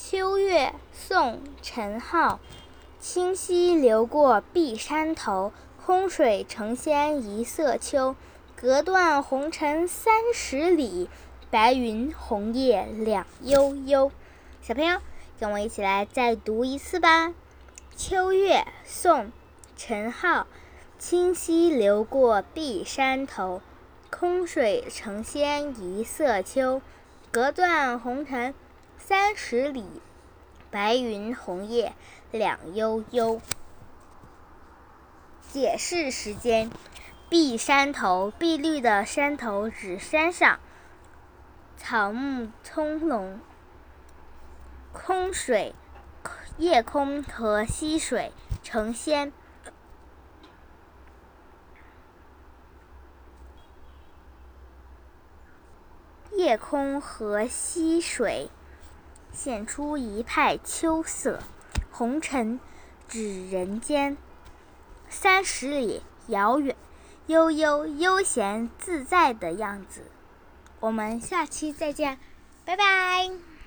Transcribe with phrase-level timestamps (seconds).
[0.00, 2.38] 秋月，宋·陈浩。
[3.00, 5.52] 清溪流过碧山头，
[5.84, 8.14] 空水成仙一色秋。
[8.54, 11.10] 隔断红尘三十里，
[11.50, 14.12] 白云红叶两悠悠。
[14.62, 15.00] 小朋友，
[15.40, 17.34] 跟我一起来再读一次吧。
[17.96, 19.18] 秋月，宋·
[19.76, 20.46] 陈浩。
[20.96, 23.60] 清溪流过碧山头，
[24.10, 26.80] 空水成仙一色秋。
[27.32, 28.54] 隔断红尘。
[28.98, 30.02] 三十里，
[30.70, 31.94] 白云红叶
[32.30, 33.40] 两悠悠。
[35.48, 36.70] 解释时间：
[37.30, 40.58] 碧山头，碧绿的山头指山上，
[41.76, 43.38] 草木葱茏。
[44.92, 45.74] 空水，
[46.58, 49.32] 夜空和溪水成仙。
[56.32, 58.50] 夜空和溪水。
[59.32, 61.40] 显出一派秋色，
[61.90, 62.58] 红尘
[63.08, 64.16] 指人间。
[65.08, 66.76] 三十里遥远，
[67.26, 70.02] 悠悠悠闲自在的样子。
[70.80, 72.18] 我们下期再见，
[72.64, 73.57] 拜拜。